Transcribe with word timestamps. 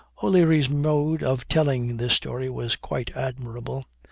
"O'Leary's 0.23 0.67
mode 0.67 1.21
of 1.21 1.47
telling 1.47 1.97
this 1.97 2.13
story 2.13 2.49
was 2.49 2.75
quite 2.75 3.15
admirable. 3.15 3.83